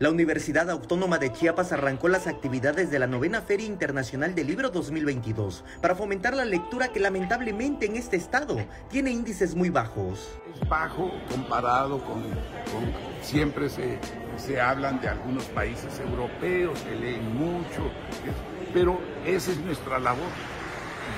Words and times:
La 0.00 0.08
Universidad 0.08 0.70
Autónoma 0.70 1.18
de 1.18 1.30
Chiapas 1.30 1.72
arrancó 1.72 2.08
las 2.08 2.26
actividades 2.26 2.90
de 2.90 2.98
la 2.98 3.06
novena 3.06 3.42
Feria 3.42 3.66
Internacional 3.66 4.34
del 4.34 4.46
Libro 4.46 4.70
2022 4.70 5.62
para 5.82 5.94
fomentar 5.94 6.32
la 6.32 6.46
lectura 6.46 6.88
que 6.88 7.00
lamentablemente 7.00 7.84
en 7.84 7.96
este 7.96 8.16
estado 8.16 8.56
tiene 8.88 9.10
índices 9.10 9.54
muy 9.54 9.68
bajos. 9.68 10.26
Es 10.54 10.66
bajo 10.66 11.10
comparado 11.30 12.02
con, 12.02 12.22
siempre 13.20 13.68
se, 13.68 13.98
se 14.38 14.58
hablan 14.58 15.02
de 15.02 15.08
algunos 15.08 15.44
países 15.44 16.00
europeos 16.00 16.80
que 16.80 16.94
leen 16.96 17.36
mucho, 17.36 17.90
pero 18.72 18.98
esa 19.26 19.50
es 19.50 19.58
nuestra 19.58 19.98
labor 19.98 20.30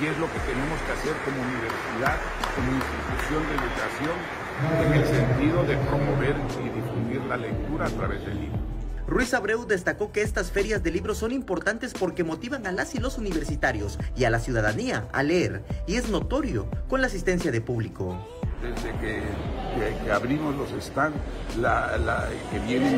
y 0.01 0.07
es 0.07 0.17
lo 0.17 0.25
que 0.27 0.39
tenemos 0.39 0.81
que 0.81 0.91
hacer 0.91 1.13
como 1.23 1.41
universidad, 1.41 2.19
como 2.53 2.75
institución 2.75 3.47
de 3.47 3.53
educación, 3.63 4.42
en 4.85 4.93
el 4.93 5.05
sentido 5.05 5.63
de 5.63 5.77
promover 5.77 6.35
y 6.63 6.69
difundir 6.69 7.21
la 7.27 7.37
lectura 7.37 7.85
a 7.85 7.89
través 7.89 8.25
del 8.25 8.39
libro. 8.39 8.59
Ruiz 9.07 9.33
Abreu 9.33 9.65
destacó 9.65 10.11
que 10.11 10.21
estas 10.21 10.51
ferias 10.51 10.81
de 10.81 10.91
libros 10.91 11.17
son 11.17 11.31
importantes 11.33 11.93
porque 11.93 12.23
motivan 12.23 12.65
a 12.65 12.71
las 12.71 12.95
y 12.95 12.99
los 12.99 13.17
universitarios 13.17 13.99
y 14.15 14.23
a 14.23 14.29
la 14.29 14.39
ciudadanía 14.39 15.07
a 15.11 15.23
leer 15.23 15.63
y 15.87 15.95
es 15.95 16.09
notorio 16.09 16.69
con 16.87 17.01
la 17.01 17.07
asistencia 17.07 17.51
de 17.51 17.61
público. 17.61 18.17
Desde 18.61 18.97
que, 18.99 20.11
abrimos 20.11 20.55
los 20.55 20.69
stands, 20.81 21.17
que 21.55 22.59
vienen 22.59 22.97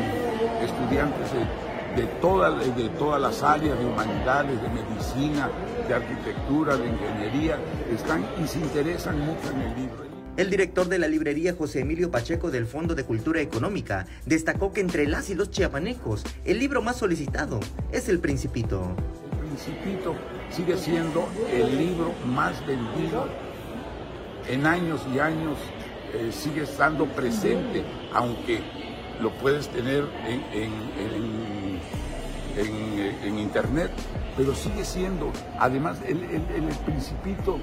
estudiantes 0.62 1.32
de, 1.32 2.02
de, 2.02 2.82
de 2.82 2.88
todas 2.90 3.20
las 3.20 3.42
áreas 3.42 3.76
de 3.76 3.84
humanidades, 3.84 4.62
de 4.62 4.68
medicina, 4.68 5.50
de 5.88 5.94
arquitectura, 5.94 6.76
de 6.76 6.86
ingeniería, 6.86 7.58
están 7.92 8.24
y 8.42 8.46
se 8.46 8.60
interesan 8.60 9.18
mucho 9.18 9.50
en 9.50 9.60
el 9.60 9.76
libro. 9.76 10.15
El 10.36 10.50
director 10.50 10.86
de 10.86 10.98
la 10.98 11.08
librería 11.08 11.54
José 11.54 11.80
Emilio 11.80 12.10
Pacheco 12.10 12.50
del 12.50 12.66
Fondo 12.66 12.94
de 12.94 13.04
Cultura 13.04 13.40
Económica 13.40 14.06
destacó 14.26 14.70
que 14.70 14.82
entre 14.82 15.06
las 15.06 15.30
y 15.30 15.34
los 15.34 15.50
chiapanecos 15.50 16.24
el 16.44 16.58
libro 16.58 16.82
más 16.82 16.96
solicitado 16.96 17.58
es 17.90 18.10
El 18.10 18.18
Principito. 18.18 18.94
El 19.32 19.48
Principito 19.48 20.14
sigue 20.50 20.76
siendo 20.76 21.26
el 21.50 21.78
libro 21.78 22.12
más 22.26 22.54
vendido 22.66 23.28
en 24.46 24.66
años 24.66 25.00
y 25.14 25.20
años, 25.20 25.56
eh, 26.12 26.30
sigue 26.30 26.64
estando 26.64 27.06
presente, 27.06 27.82
aunque 28.12 28.60
lo 29.22 29.30
puedes 29.38 29.68
tener 29.68 30.04
en, 30.26 30.42
en, 30.52 31.80
internet, 33.38 33.90
pero 34.36 34.54
sigue 34.54 34.84
siendo, 34.84 35.32
además 35.58 35.98
el, 36.06 36.22
el 36.22 36.76
Principito 36.84 37.58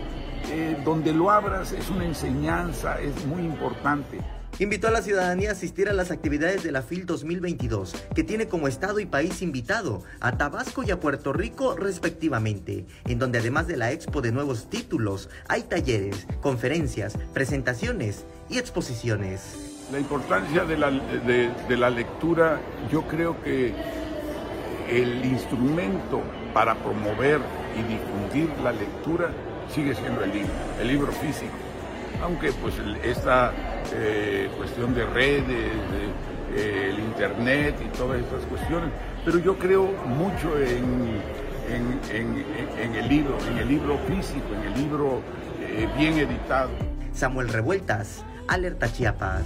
eh, 0.52 0.78
donde 0.84 1.14
lo 1.14 1.32
abras 1.32 1.72
es 1.72 1.90
una 1.90 2.06
enseñanza, 2.06 3.00
es 3.00 3.26
muy 3.26 3.44
importante. 3.44 4.20
Invitó 4.60 4.88
a 4.88 4.92
la 4.92 5.02
ciudadanía 5.02 5.50
a 5.50 5.54
asistir 5.54 5.90
a 5.90 5.94
las 5.94 6.12
actividades 6.12 6.64
de 6.64 6.72
la 6.72 6.84
FIL 6.84 7.06
2022, 7.06 7.96
que 8.14 8.24
tiene 8.24 8.48
como 8.48 8.68
estado 8.68 9.00
y 9.00 9.06
país 9.06 9.42
invitado 9.42 10.04
a 10.20 10.38
Tabasco 10.38 10.84
y 10.84 10.92
a 10.92 11.00
Puerto 11.00 11.34
Rico 11.34 11.76
respectivamente, 11.76 12.86
en 13.06 13.18
donde 13.18 13.40
además 13.40 13.68
de 13.68 13.78
la 13.78 13.92
expo 13.92 14.22
de 14.22 14.32
nuevos 14.32 14.70
títulos, 14.70 15.30
hay 15.48 15.64
talleres, 15.64 16.28
conferencias, 16.42 17.18
presentaciones 17.34 18.26
y 18.50 18.60
exposiciones. 18.60 19.88
La 19.92 20.00
importancia 20.00 20.66
de 20.66 20.78
la, 20.78 20.92
de 20.92 21.78
la 21.78 21.90
lectura, 21.90 22.62
yo 22.92 23.08
creo 23.08 23.42
que 23.42 23.74
el 24.90 25.26
instrumento 25.26 26.22
para 26.54 26.76
promover 26.76 27.40
y 27.78 27.84
difundir 27.84 28.50
la 28.64 28.72
lectura 28.72 29.30
sigue 29.70 29.96
siendo 29.96 30.24
el 30.24 30.32
libro, 30.32 30.52
el 30.82 30.88
libro 30.88 31.12
físico. 31.12 31.54
Aunque 32.22 32.52
pues 32.54 32.76
esta 33.04 33.52
eh, 33.94 34.50
cuestión 34.58 34.94
de 34.94 35.06
redes, 35.06 35.72
eh, 36.56 36.90
el 36.92 37.00
internet 37.00 37.76
y 37.84 37.98
todas 37.98 38.20
estas 38.20 38.46
cuestiones, 38.46 38.90
pero 39.26 39.40
yo 39.40 39.58
creo 39.58 39.92
mucho 40.06 40.58
en, 40.60 41.20
el 41.70 43.10
libro, 43.10 43.38
en 43.50 43.58
el 43.58 43.68
libro 43.68 43.98
físico, 44.08 44.46
en 44.56 44.72
el 44.72 44.82
libro 44.82 45.22
eh, 45.62 45.88
bien 45.98 46.18
editado. 46.18 46.70
Samuel 47.14 47.50
Revueltas, 47.50 48.24
Alerta 48.48 48.92
Chiapas. 48.92 49.44